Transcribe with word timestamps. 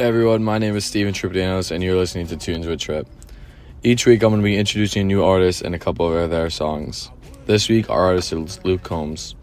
Everyone, 0.00 0.42
my 0.42 0.56
name 0.56 0.76
is 0.76 0.86
Steven 0.86 1.12
Tripidanos, 1.12 1.70
and 1.70 1.84
you're 1.84 1.94
listening 1.94 2.26
to 2.28 2.36
Tunes 2.38 2.66
with 2.66 2.80
Trip. 2.80 3.06
Each 3.82 4.06
week, 4.06 4.22
I'm 4.22 4.30
going 4.30 4.40
to 4.40 4.42
be 4.42 4.56
introducing 4.56 5.02
a 5.02 5.04
new 5.04 5.22
artist 5.22 5.60
and 5.60 5.74
a 5.74 5.78
couple 5.78 6.10
of 6.10 6.30
their 6.30 6.48
songs. 6.48 7.10
This 7.44 7.68
week, 7.68 7.90
our 7.90 8.04
artist 8.04 8.32
is 8.32 8.64
Luke 8.64 8.82
Combs. 8.82 9.34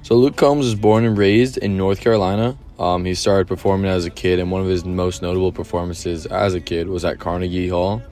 So, 0.00 0.14
Luke 0.14 0.34
Combs 0.34 0.64
was 0.64 0.74
born 0.74 1.04
and 1.04 1.18
raised 1.18 1.58
in 1.58 1.76
North 1.76 2.00
Carolina. 2.00 2.56
Um, 2.78 3.04
he 3.04 3.14
started 3.14 3.48
performing 3.48 3.90
as 3.90 4.06
a 4.06 4.10
kid, 4.10 4.38
and 4.38 4.50
one 4.50 4.62
of 4.62 4.66
his 4.66 4.86
most 4.86 5.20
notable 5.20 5.52
performances 5.52 6.24
as 6.24 6.54
a 6.54 6.60
kid 6.62 6.88
was 6.88 7.04
at 7.04 7.18
Carnegie 7.18 7.68
Hall. 7.68 8.02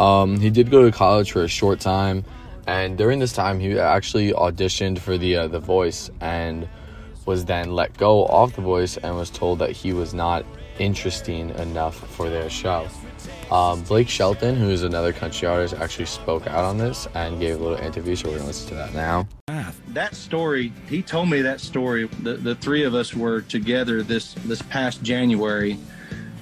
Um, 0.00 0.40
he 0.40 0.50
did 0.50 0.72
go 0.72 0.84
to 0.84 0.90
college 0.90 1.30
for 1.30 1.44
a 1.44 1.48
short 1.48 1.78
time, 1.78 2.24
and 2.66 2.98
during 2.98 3.20
this 3.20 3.32
time, 3.32 3.60
he 3.60 3.78
actually 3.78 4.32
auditioned 4.32 4.98
for 4.98 5.16
the 5.16 5.36
uh, 5.36 5.46
The 5.46 5.60
Voice 5.60 6.10
and 6.20 6.68
was 7.26 7.44
then 7.44 7.70
let 7.76 7.96
go 7.96 8.24
off 8.24 8.56
The 8.56 8.62
Voice 8.62 8.96
and 8.96 9.14
was 9.14 9.30
told 9.30 9.60
that 9.60 9.70
he 9.70 9.92
was 9.92 10.12
not 10.12 10.44
interesting 10.78 11.50
enough 11.50 11.96
for 12.10 12.28
their 12.28 12.50
show. 12.50 12.88
Um, 13.50 13.82
Blake 13.82 14.08
Shelton, 14.08 14.56
who 14.56 14.70
is 14.70 14.82
another 14.82 15.12
country 15.12 15.46
artist, 15.46 15.74
actually 15.74 16.06
spoke 16.06 16.46
out 16.46 16.64
on 16.64 16.78
this 16.78 17.06
and 17.14 17.38
gave 17.38 17.60
a 17.60 17.62
little 17.62 17.78
interview, 17.78 18.16
so 18.16 18.28
we're 18.28 18.36
gonna 18.36 18.48
listen 18.48 18.68
to 18.70 18.74
that 18.74 18.94
now. 18.94 19.28
That 19.88 20.14
story, 20.14 20.72
he 20.88 21.00
told 21.00 21.30
me 21.30 21.40
that 21.42 21.60
story. 21.60 22.06
The, 22.22 22.34
the 22.34 22.54
three 22.56 22.82
of 22.82 22.94
us 22.94 23.14
were 23.14 23.40
together 23.42 24.02
this 24.02 24.34
this 24.44 24.60
past 24.62 25.02
January, 25.02 25.78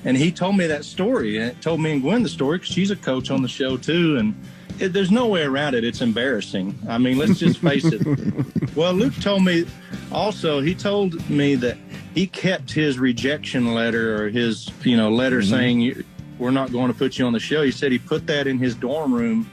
and 0.04 0.16
he 0.16 0.32
told 0.32 0.56
me 0.56 0.66
that 0.66 0.84
story 0.84 1.38
and 1.38 1.60
told 1.62 1.80
me 1.80 1.92
and 1.92 2.02
Gwen 2.02 2.22
the 2.22 2.28
story 2.28 2.58
because 2.58 2.72
she's 2.72 2.90
a 2.90 2.96
coach 2.96 3.30
on 3.30 3.42
the 3.42 3.48
show 3.48 3.76
too, 3.76 4.16
and 4.16 4.34
it, 4.80 4.92
there's 4.92 5.10
no 5.10 5.26
way 5.26 5.42
around 5.42 5.74
it. 5.74 5.84
It's 5.84 6.00
embarrassing. 6.00 6.76
I 6.88 6.98
mean, 6.98 7.18
let's 7.18 7.38
just 7.38 7.60
face 7.60 7.84
it. 7.84 8.74
well, 8.76 8.92
Luke 8.92 9.14
told 9.20 9.44
me 9.44 9.66
also. 10.10 10.60
He 10.60 10.74
told 10.74 11.28
me 11.30 11.54
that 11.56 11.76
he 12.14 12.26
kept 12.26 12.72
his 12.72 12.98
rejection 12.98 13.74
letter 13.74 14.22
or 14.22 14.28
his 14.28 14.70
you 14.82 14.96
know 14.96 15.10
letter 15.10 15.40
mm-hmm. 15.40 15.50
saying 15.50 16.04
we're 16.38 16.50
not 16.50 16.72
going 16.72 16.88
to 16.88 16.98
put 16.98 17.18
you 17.18 17.26
on 17.26 17.32
the 17.32 17.40
show. 17.40 17.62
He 17.62 17.70
said 17.70 17.92
he 17.92 17.98
put 17.98 18.26
that 18.26 18.46
in 18.46 18.58
his 18.58 18.74
dorm 18.74 19.12
room 19.12 19.50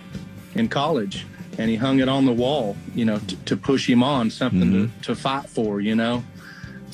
in 0.56 0.68
college 0.68 1.26
and 1.58 1.70
he 1.70 1.76
hung 1.76 2.00
it 2.00 2.10
on 2.10 2.26
the 2.26 2.32
wall, 2.32 2.76
you 2.96 3.06
know, 3.06 3.20
t- 3.20 3.38
to 3.46 3.58
push 3.58 3.88
him 3.88 4.02
on 4.02 4.30
something 4.30 4.62
mm-hmm. 4.62 5.00
to, 5.02 5.08
to 5.08 5.16
fight 5.16 5.48
for, 5.50 5.80
you 5.82 5.96
know. 5.96 6.24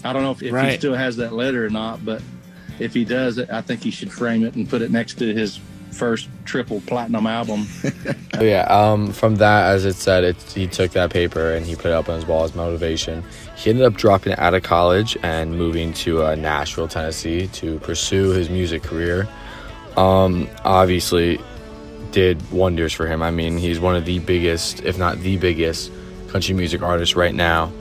I 0.03 0.13
don't 0.13 0.23
know 0.23 0.31
if, 0.31 0.43
if 0.43 0.51
right. 0.51 0.71
he 0.71 0.77
still 0.77 0.93
has 0.93 1.17
that 1.17 1.33
letter 1.33 1.65
or 1.65 1.69
not, 1.69 2.03
but 2.03 2.21
if 2.79 2.93
he 2.93 3.05
does, 3.05 3.39
I 3.39 3.61
think 3.61 3.81
he 3.81 3.91
should 3.91 4.11
frame 4.11 4.43
it 4.43 4.55
and 4.55 4.69
put 4.69 4.81
it 4.81 4.91
next 4.91 5.15
to 5.19 5.33
his 5.33 5.59
first 5.91 6.29
triple 6.45 6.81
platinum 6.81 7.27
album. 7.27 7.67
yeah, 8.39 8.61
um, 8.69 9.11
from 9.11 9.37
that, 9.37 9.73
as 9.73 9.85
it 9.85 9.95
said, 9.95 10.23
it, 10.23 10.41
he 10.43 10.67
took 10.67 10.91
that 10.91 11.11
paper 11.11 11.53
and 11.53 11.65
he 11.65 11.75
put 11.75 11.87
it 11.87 11.93
up 11.93 12.09
on 12.09 12.15
his 12.15 12.25
wall 12.25 12.43
as 12.43 12.55
motivation. 12.55 13.23
He 13.55 13.69
ended 13.69 13.85
up 13.85 13.95
dropping 13.95 14.35
out 14.35 14.53
of 14.53 14.63
college 14.63 15.17
and 15.23 15.57
moving 15.57 15.93
to 15.93 16.23
uh, 16.23 16.35
Nashville, 16.35 16.87
Tennessee 16.87 17.47
to 17.47 17.79
pursue 17.79 18.29
his 18.29 18.49
music 18.49 18.83
career 18.83 19.27
um, 19.97 20.47
obviously 20.63 21.41
did 22.11 22.49
wonders 22.51 22.93
for 22.93 23.07
him. 23.07 23.21
I 23.21 23.31
mean, 23.31 23.57
he's 23.57 23.79
one 23.79 23.95
of 23.95 24.05
the 24.05 24.19
biggest, 24.19 24.81
if 24.83 24.97
not 24.97 25.19
the 25.19 25.37
biggest, 25.37 25.91
country 26.29 26.53
music 26.53 26.81
artists 26.81 27.15
right 27.15 27.35
now. 27.35 27.71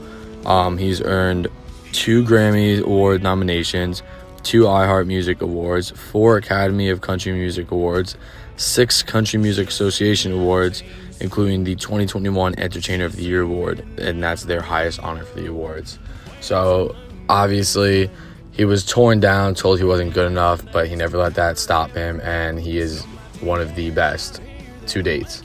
Um, 0.45 0.77
he's 0.77 1.01
earned 1.01 1.47
two 1.93 2.23
Grammy 2.23 2.81
Award 2.81 3.23
nominations, 3.23 4.03
two 4.47 4.63
iHeart 4.63 5.07
Music 5.07 5.41
Awards, 5.41 5.91
four 5.91 6.37
Academy 6.37 6.87
of 6.87 7.01
Country 7.01 7.33
Music 7.33 7.69
Awards, 7.69 8.15
six 8.55 9.03
Country 9.03 9.37
Music 9.37 9.67
Association 9.67 10.31
Awards, 10.31 10.83
including 11.19 11.65
the 11.65 11.75
2021 11.75 12.57
Entertainer 12.57 13.03
of 13.03 13.17
the 13.17 13.23
Year 13.23 13.41
Award, 13.41 13.85
and 13.99 14.23
that's 14.23 14.45
their 14.45 14.61
highest 14.61 15.01
honor 15.01 15.25
for 15.25 15.41
the 15.41 15.47
awards. 15.47 15.99
So, 16.39 16.95
obviously, 17.27 18.09
he 18.53 18.63
was 18.63 18.85
torn 18.85 19.19
down, 19.19 19.53
told 19.53 19.79
he 19.79 19.83
wasn't 19.83 20.13
good 20.13 20.31
enough, 20.31 20.63
but 20.71 20.87
he 20.87 20.95
never 20.95 21.17
let 21.17 21.35
that 21.35 21.57
stop 21.57 21.91
him, 21.91 22.21
and 22.21 22.57
he 22.57 22.77
is 22.77 23.03
one 23.41 23.59
of 23.59 23.75
the 23.75 23.89
best 23.89 24.41
to 24.87 25.03
date. 25.03 25.41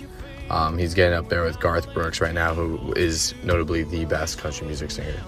Um, 0.48 0.78
he's 0.78 0.94
getting 0.94 1.18
up 1.18 1.28
there 1.28 1.42
with 1.42 1.58
Garth 1.58 1.92
Brooks 1.92 2.20
right 2.20 2.34
now, 2.34 2.54
who 2.54 2.92
is 2.92 3.34
notably 3.42 3.82
the 3.82 4.04
best 4.04 4.38
country 4.38 4.64
music 4.68 4.92
singer. 4.92 5.20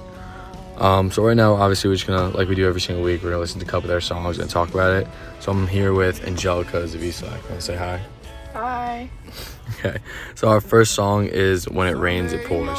Um, 0.78 1.10
so 1.10 1.24
right 1.24 1.36
now, 1.36 1.54
obviously, 1.54 1.88
we're 1.88 1.96
just 1.96 2.06
gonna, 2.06 2.28
like 2.36 2.48
we 2.48 2.54
do 2.54 2.66
every 2.66 2.80
single 2.80 3.04
week, 3.04 3.22
we're 3.22 3.30
gonna 3.30 3.40
listen 3.40 3.60
to 3.60 3.66
a 3.66 3.68
couple 3.68 3.84
of 3.84 3.88
their 3.88 4.00
songs 4.00 4.38
and 4.38 4.50
talk 4.50 4.70
about 4.70 4.92
it. 4.94 5.06
So 5.40 5.52
I'm 5.52 5.66
here 5.66 5.92
with 5.92 6.26
Angelica 6.26 6.78
Zavisa. 6.82 7.30
Wanna 7.48 7.60
say 7.60 7.76
hi? 7.76 8.00
Hi. 8.52 9.10
okay. 9.78 9.98
So 10.34 10.48
our 10.48 10.60
first 10.60 10.94
song 10.94 11.26
is 11.26 11.68
"When 11.68 11.88
It 11.88 11.96
Rains, 11.96 12.32
It 12.32 12.44
Pours." 12.46 12.78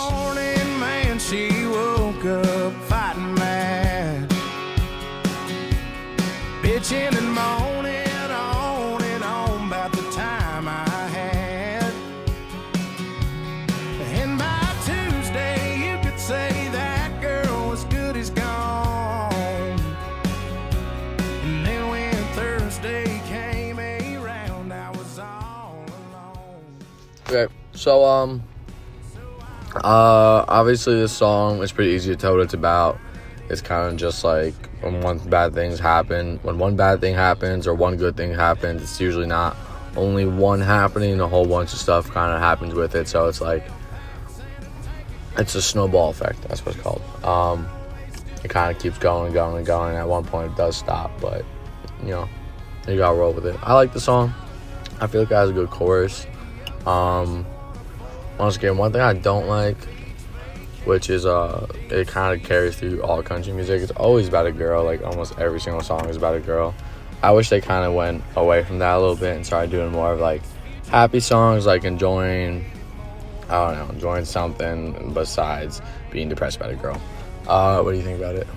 So, 27.75 28.05
um, 28.05 28.43
uh, 29.75 30.45
obviously, 30.47 30.95
this 30.95 31.11
song 31.11 31.61
is 31.61 31.71
pretty 31.71 31.91
easy 31.91 32.11
to 32.11 32.17
tell 32.17 32.33
what 32.33 32.41
it's 32.41 32.53
about. 32.53 32.97
It's 33.49 33.61
kind 33.61 33.91
of 33.91 33.99
just 33.99 34.23
like 34.23 34.53
when 34.81 35.01
one 35.01 35.19
bad 35.19 35.53
things 35.53 35.79
happen. 35.79 36.39
When 36.43 36.57
one 36.57 36.75
bad 36.75 37.01
thing 37.01 37.13
happens 37.13 37.67
or 37.67 37.75
one 37.75 37.97
good 37.97 38.17
thing 38.17 38.33
happens, 38.33 38.81
it's 38.81 38.99
usually 38.99 39.27
not 39.27 39.55
only 39.95 40.25
one 40.25 40.61
happening. 40.61 41.19
A 41.19 41.27
whole 41.27 41.45
bunch 41.45 41.73
of 41.73 41.79
stuff 41.79 42.09
kind 42.09 42.33
of 42.33 42.39
happens 42.39 42.73
with 42.73 42.95
it. 42.95 43.07
So 43.07 43.27
it's 43.27 43.41
like 43.41 43.67
it's 45.37 45.55
a 45.55 45.61
snowball 45.61 46.09
effect. 46.09 46.41
That's 46.43 46.65
what 46.65 46.75
it's 46.75 46.83
called. 46.83 47.01
Um, 47.23 47.67
it 48.43 48.49
kind 48.49 48.75
of 48.75 48.81
keeps 48.81 48.97
going 48.97 49.25
and 49.25 49.33
going 49.33 49.57
and 49.57 49.65
going. 49.65 49.95
At 49.95 50.07
one 50.07 50.23
point, 50.23 50.51
it 50.51 50.57
does 50.57 50.77
stop, 50.77 51.11
but 51.19 51.43
you 52.01 52.09
know, 52.09 52.29
you 52.87 52.97
gotta 52.97 53.17
roll 53.17 53.33
with 53.33 53.45
it. 53.45 53.57
I 53.61 53.73
like 53.73 53.93
the 53.93 53.99
song. 53.99 54.33
I 55.01 55.07
feel 55.07 55.21
like 55.21 55.31
it 55.31 55.35
has 55.35 55.49
a 55.49 55.53
good 55.53 55.69
chorus. 55.69 56.25
Um, 56.85 57.45
once 58.37 58.57
again, 58.57 58.77
one 58.77 58.91
thing 58.91 59.01
I 59.01 59.13
don't 59.13 59.47
like 59.47 59.77
which 60.85 61.09
is 61.09 61.25
uh 61.25 61.67
it 61.89 62.07
kind 62.07 62.39
of 62.39 62.47
carries 62.47 62.75
through 62.77 63.01
all 63.01 63.21
country 63.21 63.51
music. 63.51 63.81
It's 63.81 63.91
always 63.91 64.27
about 64.27 64.45
a 64.45 64.51
girl. 64.51 64.83
Like 64.83 65.03
almost 65.03 65.37
every 65.37 65.59
single 65.59 65.81
song 65.81 66.07
is 66.09 66.15
about 66.15 66.35
a 66.35 66.39
girl. 66.39 66.73
I 67.21 67.31
wish 67.31 67.49
they 67.49 67.61
kind 67.61 67.85
of 67.85 67.93
went 67.93 68.23
away 68.35 68.63
from 68.63 68.79
that 68.79 68.95
a 68.95 68.99
little 68.99 69.15
bit 69.15 69.35
and 69.35 69.45
started 69.45 69.71
doing 69.71 69.91
more 69.91 70.13
of 70.13 70.19
like 70.19 70.41
happy 70.89 71.19
songs, 71.19 71.65
like 71.65 71.83
enjoying. 71.83 72.65
I 73.49 73.67
don't 73.67 73.87
know, 73.87 73.93
enjoying 73.93 74.25
something 74.25 75.13
besides 75.13 75.81
being 76.09 76.29
depressed 76.29 76.57
about 76.57 76.71
a 76.71 76.75
girl. 76.75 76.99
Uh, 77.47 77.79
what 77.81 77.91
do 77.91 77.97
you 77.97 78.03
think 78.03 78.17
about 78.17 78.35
it? 78.35 78.47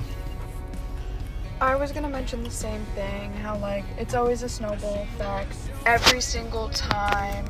I 1.61 1.75
was 1.75 1.93
gonna 1.93 2.09
mention 2.09 2.43
the 2.43 2.50
same 2.50 2.84
thing. 2.94 3.33
How 3.34 3.59
like 3.59 3.84
it's 3.99 4.15
always 4.15 4.43
a 4.43 4.49
snowball 4.49 5.03
effect. 5.15 5.56
Every 5.84 6.21
single 6.21 6.69
time, 6.71 7.47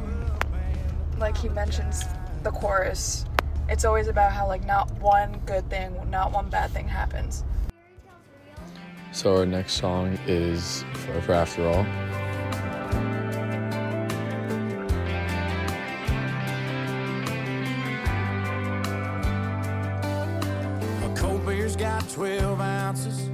like 1.18 1.36
he 1.36 1.48
mentions 1.48 2.04
the 2.42 2.50
chorus, 2.50 3.24
it's 3.68 3.84
always 3.84 4.08
about 4.08 4.32
how 4.32 4.46
like 4.46 4.64
not 4.64 4.90
one 5.00 5.40
good 5.46 5.68
thing, 5.70 5.94
not 6.10 6.32
one 6.32 6.48
bad 6.48 6.70
thing 6.70 6.88
happens. 6.88 7.44
So 9.12 9.36
our 9.38 9.46
next 9.46 9.74
song 9.74 10.18
is 10.26 10.84
Forever 10.94 11.32
After 11.32 11.66
All. 11.66 11.86
A 21.04 21.14
cold 21.16 21.44
beer's 21.46 21.74
got 21.76 22.08
12 22.10 22.60
ounces. 22.60 23.30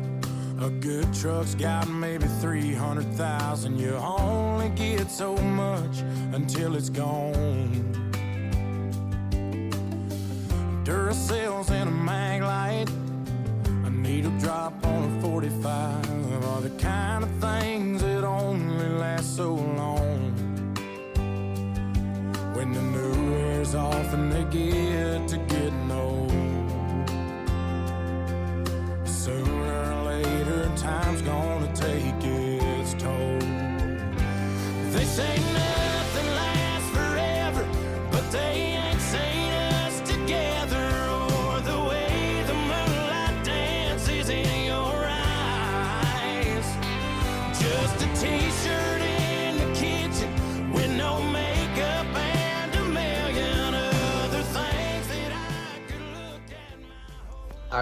A 0.61 0.71
good 0.71 1.13
truck's 1.13 1.55
got 1.55 1.89
maybe 1.89 2.27
300,000. 2.41 3.79
You 3.79 3.95
only 3.97 4.71
get 4.71 5.11
so 5.11 5.37
much 5.37 5.99
until 6.33 6.77
it's 6.77 6.89
gone. 6.89 8.13
Duracells 11.15 11.71
and 11.71 11.89
a 11.89 11.93
Maglite, 11.93 12.91
a 13.87 13.91
needle 13.91 14.37
drop 14.41 14.85
on 14.85 15.17
a 15.17 15.21
45 15.23 16.45
are 16.45 16.61
the 16.61 16.71
kind 16.71 17.23
of 17.23 17.31
things 17.41 18.03
that 18.03 18.25
only 18.25 18.89
last 18.89 19.37
so 19.37 19.55
long. 19.55 20.33
When 22.55 22.73
the 22.73 22.83
new 22.83 23.31
wears 23.31 23.77
off 23.77 24.13
and 24.13 24.33
they 24.33 24.43
get 24.45 25.29
to 25.29 25.37
getting 25.37 25.91
old, 25.93 26.44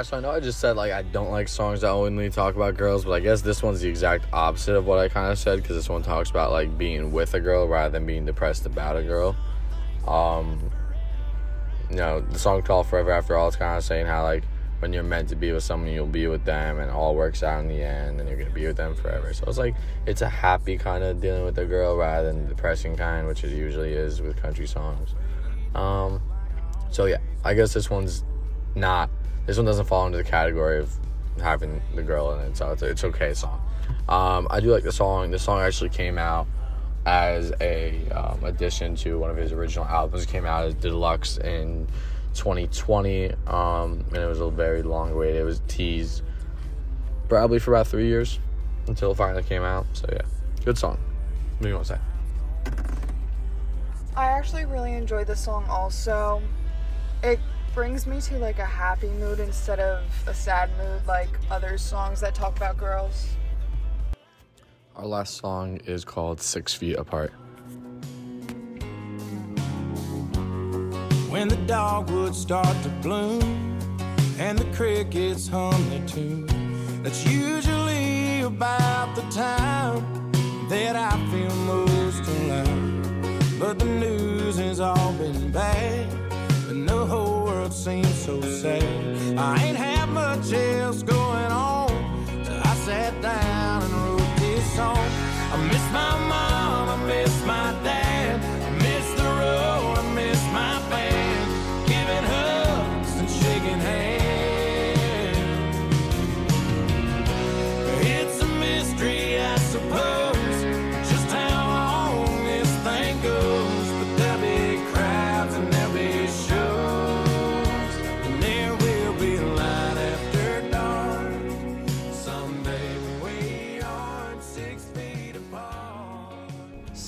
So 0.01 0.17
I 0.17 0.21
know 0.21 0.31
I 0.31 0.41
just 0.41 0.59
said 0.59 0.77
like 0.77 0.91
I 0.91 1.03
don't 1.03 1.31
like 1.31 1.49
songs 1.49 1.83
that 1.83 1.91
only 1.91 2.31
talk 2.31 2.57
about 2.57 2.79
girls, 2.79 3.05
but 3.05 3.13
I 3.13 3.21
guess 3.21 3.43
this 3.43 3.63
one's 3.63 3.83
the 3.83 3.91
exact 3.91 4.25
opposite 4.33 4.75
of 4.75 4.87
what 4.87 4.99
I 4.99 5.11
kind 5.11 5.31
of 5.31 5.39
said 5.39 5.61
because 5.61 5.77
this 5.77 5.89
one 5.89 6.03
talks 6.03 6.31
about 6.31 6.51
like 6.51 6.79
being 6.79 7.13
with 7.13 7.35
a 7.35 7.41
girl 7.41 7.69
rather 7.69 7.91
than 7.91 8.07
being 8.07 8.25
depressed 8.25 8.65
about 8.65 8.97
a 8.97 9.03
girl. 9.03 9.37
Um, 10.07 10.71
you 11.91 11.97
know, 11.97 12.21
the 12.21 12.39
song 12.39 12.63
called 12.63 12.87
"Forever 12.87 13.11
After 13.11 13.37
All" 13.37 13.49
is 13.49 13.57
kind 13.57 13.77
of 13.77 13.85
saying 13.85 14.07
how 14.07 14.23
like 14.23 14.45
when 14.79 14.95
you're 14.95 15.03
meant 15.03 15.29
to 15.29 15.37
be 15.37 15.53
with 15.53 15.63
someone, 15.63 15.93
you'll 15.93 16.07
be 16.07 16.27
with 16.27 16.47
them, 16.47 16.81
and 16.81 16.91
all 16.91 17.15
works 17.15 17.43
out 17.43 17.61
in 17.61 17.69
the 17.69 17.83
end, 17.83 18.19
and 18.19 18.29
you're 18.29 18.39
gonna 18.39 18.51
be 18.51 18.67
with 18.67 18.79
them 18.79 18.95
forever. 18.95 19.35
So 19.35 19.45
it's 19.47 19.59
like 19.59 19.75
it's 20.07 20.23
a 20.23 20.29
happy 20.29 20.79
kind 20.79 21.05
of 21.05 21.21
dealing 21.21 21.45
with 21.45 21.59
a 21.59 21.67
girl 21.67 21.99
rather 21.99 22.33
than 22.33 22.49
depressing 22.49 22.97
kind, 22.97 23.27
which 23.27 23.45
it 23.45 23.51
usually 23.51 23.93
is 23.93 24.23
with 24.23 24.41
country 24.41 24.67
songs. 24.67 25.15
Um, 25.75 26.23
so 26.91 27.05
yeah, 27.05 27.19
I 27.45 27.53
guess 27.53 27.75
this 27.75 27.91
one's 27.91 28.25
not. 28.75 29.11
This 29.47 29.57
one 29.57 29.67
doesn't 29.67 29.87
fall 29.87 30.07
into 30.07 30.19
the 30.19 30.25
category 30.25 30.79
of 30.79 30.93
having 31.41 31.83
the 31.95 32.03
girl 32.03 32.33
in 32.33 32.41
it, 32.41 32.57
so 32.57 32.71
it's, 32.71 32.83
it's 32.83 33.05
okay 33.05 33.35
song. 33.35 33.61
Um, 34.09 34.47
I 34.51 34.61
do 34.61 34.71
like 34.73 34.85
the 34.85 34.93
song. 34.93 35.31
The 35.31 35.39
song 35.39 35.61
actually 35.61 35.91
came 35.91 36.19
out 36.19 36.47
as 37.05 37.53
a 37.61 38.09
um, 38.11 38.45
addition 38.45 38.95
to 38.97 39.19
one 39.19 39.31
of 39.31 39.37
his 39.37 39.53
original 39.53 39.85
albums. 39.85 40.23
It 40.23 40.29
came 40.29 40.47
out 40.47 40.67
as 40.67 40.75
deluxe 40.75 41.39
in 41.39 41.89
2020, 42.35 43.33
um, 43.47 44.05
and 44.09 44.17
it 44.17 44.27
was 44.27 44.41
a 44.41 44.51
very 44.51 44.83
long 44.83 45.15
wait. 45.17 45.35
It 45.35 45.45
was 45.45 45.61
teased 45.69 46.23
probably 47.29 47.59
for 47.59 47.73
about 47.73 47.87
three 47.87 48.07
years 48.07 48.39
until 48.87 49.13
it 49.13 49.17
finally 49.17 49.43
came 49.43 49.63
out. 49.63 49.87
So 49.95 50.09
yeah, 50.13 50.23
good 50.65 50.79
song. 50.79 50.99
What 51.59 51.63
do 51.63 51.69
you 51.69 51.75
want 51.75 51.87
to 51.87 51.95
say? 51.95 52.01
I 54.15 54.27
actually 54.27 54.67
really 54.67 54.93
enjoyed 54.93 55.27
the 55.27 55.37
song 55.37 55.65
also. 55.69 56.43
It 57.23 57.41
brings 57.75 58.07
me 58.07 58.21
to 58.21 58.39
like 58.39 58.59
a 58.59 58.65
happy 58.65 59.09
mood 59.09 59.41
instead 59.41 59.81
of 59.81 60.05
a 60.27 60.35
sad 60.35 60.71
mood 60.79 61.07
like 61.07 61.31
other 61.51 61.79
songs 61.79 62.21
that 62.21 62.35
talk 62.35 62.57
about 62.57 62.77
girls. 62.77 63.29
Our 64.97 65.07
last 65.07 65.39
song 65.39 65.81
is 65.87 66.05
called 66.05 66.41
Six 66.41 66.75
Feet 66.75 66.97
Apart. 66.97 67.33
when 71.33 71.49
the 71.49 71.57
dogwoods 71.67 72.39
start 72.39 72.77
to 72.83 72.91
bloom 73.01 73.41
and 74.39 74.59
the 74.59 74.77
crickets 74.77 75.49
hum 75.49 75.73
their 75.89 76.07
tune. 76.07 76.47
That's 77.03 77.25
usually 77.27 78.43
about 78.43 79.17
the 79.17 79.23
time 79.23 80.31
that 80.69 80.95
I 80.95 81.11
feel 81.31 81.57
most 81.65 82.29
alone. 82.29 83.03
But 83.59 83.79
the 83.79 83.87
news 83.87 84.59
has 84.59 84.79
all 84.79 85.13
been 85.15 85.51
bad, 85.51 86.07
and 86.69 86.87
the 86.87 87.07
whole 87.07 87.32
world 87.73 87.75
seems 87.75 88.25
so 88.25 88.41
sad. 88.41 89.39
I 89.39 89.65
ain't 89.65 89.77
had 89.77 90.07
much 90.09 90.53
else 90.53 91.03
going 91.03 91.53
on, 91.53 91.89
so 92.45 92.53
I 92.65 92.75
sat 92.87 93.21
down 93.23 93.83
and 93.83 93.93
wrote 93.93 94.37
this 94.39 94.65
song. 94.77 95.09
I 95.53 95.57
miss 95.71 95.85
my 95.93 96.19
mom, 96.19 96.32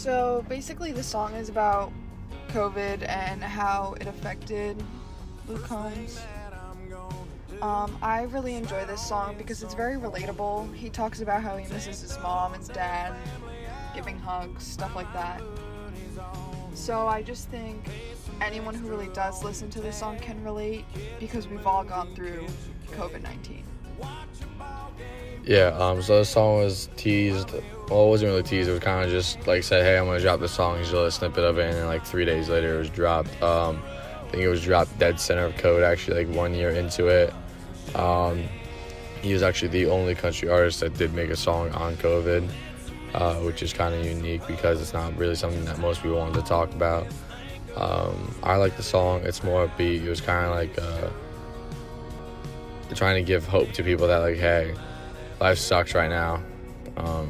So 0.04 0.44
basically, 0.50 0.92
the 0.92 1.02
song 1.02 1.32
is 1.32 1.48
about 1.48 1.90
COVID 2.48 3.08
and 3.08 3.42
how 3.42 3.94
it 3.98 4.06
affected 4.06 4.76
Luke 5.48 5.64
Combs. 5.64 6.20
Um, 7.62 7.96
I 8.02 8.24
really 8.24 8.54
enjoy 8.54 8.84
this 8.84 9.00
song 9.00 9.34
because 9.38 9.62
it's 9.62 9.72
very 9.72 9.96
relatable. 9.96 10.74
He 10.74 10.90
talks 10.90 11.22
about 11.22 11.42
how 11.42 11.56
he 11.56 11.66
misses 11.72 12.02
his 12.02 12.18
mom, 12.18 12.52
and 12.52 12.60
his 12.60 12.68
dad, 12.68 13.14
giving 13.94 14.18
hugs, 14.18 14.62
stuff 14.62 14.94
like 14.94 15.10
that. 15.14 15.40
So 16.74 17.06
I 17.06 17.22
just 17.22 17.48
think 17.48 17.88
anyone 18.42 18.74
who 18.74 18.86
really 18.86 19.08
does 19.14 19.42
listen 19.42 19.70
to 19.70 19.80
this 19.80 19.98
song 19.98 20.18
can 20.18 20.44
relate 20.44 20.84
because 21.18 21.48
we've 21.48 21.66
all 21.66 21.82
gone 21.82 22.14
through 22.14 22.46
COVID 22.90 23.22
19. 23.22 23.64
Yeah, 25.46 25.76
um, 25.78 26.00
so 26.00 26.18
the 26.20 26.24
song 26.24 26.62
was 26.62 26.88
teased. 26.96 27.50
Well, 27.90 28.06
it 28.06 28.08
wasn't 28.08 28.30
really 28.30 28.42
teased. 28.42 28.68
It 28.68 28.72
was 28.72 28.80
kind 28.80 29.04
of 29.04 29.10
just 29.10 29.46
like 29.46 29.62
said, 29.62 29.84
"Hey, 29.84 29.98
I'm 29.98 30.06
gonna 30.06 30.20
drop 30.20 30.40
the 30.40 30.48
song." 30.48 30.78
He's 30.78 30.90
a 30.90 30.94
little 30.94 31.10
snippet 31.10 31.44
of 31.44 31.58
it, 31.58 31.66
and 31.66 31.74
then 31.74 31.86
like 31.86 32.04
three 32.04 32.24
days 32.24 32.48
later, 32.48 32.76
it 32.76 32.78
was 32.78 32.88
dropped. 32.88 33.42
Um, 33.42 33.82
I 34.26 34.30
think 34.30 34.42
it 34.42 34.48
was 34.48 34.62
dropped 34.62 34.98
dead 34.98 35.20
center 35.20 35.44
of 35.44 35.56
code. 35.58 35.82
Actually, 35.82 36.24
like 36.24 36.34
one 36.34 36.54
year 36.54 36.70
into 36.70 37.08
it, 37.08 37.34
um, 37.94 38.42
he 39.20 39.34
was 39.34 39.42
actually 39.42 39.68
the 39.68 39.86
only 39.90 40.14
country 40.14 40.48
artist 40.48 40.80
that 40.80 40.94
did 40.94 41.12
make 41.12 41.28
a 41.28 41.36
song 41.36 41.70
on 41.72 41.94
COVID, 41.96 42.48
uh, 43.12 43.34
which 43.40 43.62
is 43.62 43.74
kind 43.74 43.94
of 43.94 44.04
unique 44.04 44.46
because 44.46 44.80
it's 44.80 44.94
not 44.94 45.14
really 45.18 45.34
something 45.34 45.64
that 45.66 45.78
most 45.78 46.02
people 46.02 46.16
wanted 46.16 46.34
to 46.36 46.42
talk 46.42 46.72
about. 46.72 47.06
Um, 47.76 48.34
I 48.42 48.56
like 48.56 48.78
the 48.78 48.82
song. 48.82 49.20
It's 49.24 49.42
more 49.42 49.68
upbeat. 49.68 50.04
It 50.04 50.08
was 50.08 50.22
kind 50.22 50.46
of 50.46 50.54
like 50.54 50.78
uh, 50.78 51.10
trying 52.94 53.22
to 53.22 53.26
give 53.26 53.46
hope 53.46 53.72
to 53.72 53.82
people 53.82 54.08
that 54.08 54.18
like, 54.18 54.36
hey, 54.36 54.74
life 55.40 55.58
sucks 55.58 55.94
right 55.94 56.08
now, 56.08 56.42
um, 56.96 57.28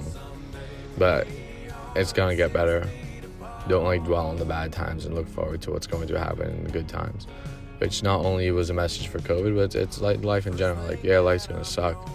but 0.99 1.27
it's 1.97 2.13
gonna 2.13 2.37
get 2.37 2.53
better. 2.53 2.89
Don't 3.69 3.85
like 3.85 4.05
dwell 4.05 4.27
on 4.27 4.37
the 4.37 4.45
bad 4.45 4.73
times 4.73 5.07
and 5.07 5.15
look 5.15 5.29
forward 5.29 5.63
to 5.63 5.71
what's 5.71 5.87
going 5.87 6.09
to 6.09 6.19
happen 6.19 6.51
in 6.51 6.65
the 6.65 6.71
good 6.71 6.89
times. 6.89 7.27
Which 7.79 8.03
not 8.03 8.25
only 8.25 8.51
was 8.51 8.71
a 8.71 8.75
message 8.75 9.09
for 9.09 9.19
COVID, 9.19 9.57
but 9.57 9.75
it's, 9.75 10.01
like 10.01 10.23
life 10.23 10.47
in 10.47 10.57
general. 10.57 10.87
Like, 10.87 11.03
yeah, 11.03 11.19
life's 11.19 11.47
gonna 11.47 11.65
suck, 11.65 12.09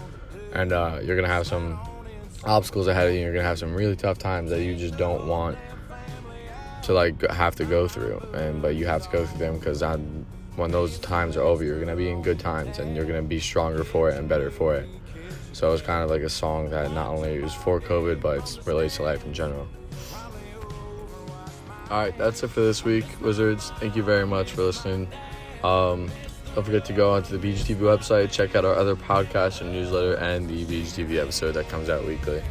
and 0.52 0.72
uh, 0.72 1.00
you're 1.02 1.16
gonna 1.16 1.28
have 1.28 1.46
some 1.46 1.78
obstacles 2.44 2.86
ahead 2.86 3.08
of 3.08 3.14
you. 3.14 3.20
You're 3.20 3.32
gonna 3.32 3.46
have 3.46 3.58
some 3.58 3.74
really 3.74 3.96
tough 3.96 4.18
times 4.18 4.50
that 4.50 4.62
you 4.62 4.76
just 4.76 4.96
don't 4.96 5.26
want 5.26 5.58
to 6.84 6.92
like 6.92 7.20
have 7.30 7.56
to 7.56 7.64
go 7.64 7.88
through, 7.88 8.18
and 8.32 8.62
but 8.62 8.76
you 8.76 8.86
have 8.86 9.02
to 9.02 9.10
go 9.10 9.26
through 9.26 9.38
them 9.38 9.58
because 9.58 9.82
when 10.56 10.70
those 10.70 10.98
times 10.98 11.36
are 11.36 11.42
over, 11.42 11.64
you're 11.64 11.80
gonna 11.80 11.96
be 11.96 12.10
in 12.10 12.22
good 12.22 12.38
times, 12.38 12.78
and 12.78 12.96
you're 12.96 13.04
gonna 13.04 13.22
be 13.22 13.40
stronger 13.40 13.84
for 13.84 14.10
it 14.10 14.18
and 14.18 14.28
better 14.28 14.50
for 14.50 14.74
it. 14.74 14.88
So 15.52 15.72
it's 15.72 15.82
kind 15.82 16.02
of 16.02 16.10
like 16.10 16.22
a 16.22 16.28
song 16.28 16.70
that 16.70 16.92
not 16.92 17.08
only 17.08 17.34
is 17.34 17.54
for 17.54 17.80
COVID, 17.80 18.20
but 18.20 18.38
it 18.38 18.66
relates 18.66 18.96
to 18.96 19.02
life 19.02 19.24
in 19.24 19.34
general. 19.34 19.66
All 21.90 21.98
right, 21.98 22.16
that's 22.16 22.42
it 22.42 22.48
for 22.48 22.60
this 22.60 22.84
week, 22.84 23.04
Wizards. 23.20 23.70
Thank 23.80 23.96
you 23.96 24.02
very 24.02 24.26
much 24.26 24.52
for 24.52 24.62
listening. 24.62 25.08
Um, 25.64 26.08
don't 26.54 26.64
forget 26.64 26.84
to 26.86 26.92
go 26.92 27.14
onto 27.14 27.36
the 27.36 27.48
BGTV 27.48 27.78
website, 27.78 28.30
check 28.30 28.54
out 28.54 28.64
our 28.64 28.74
other 28.74 28.96
podcasts 28.96 29.60
and 29.60 29.72
newsletter, 29.72 30.14
and 30.14 30.48
the 30.48 30.64
BGTV 30.64 31.20
episode 31.20 31.52
that 31.52 31.68
comes 31.68 31.88
out 31.88 32.04
weekly. 32.04 32.42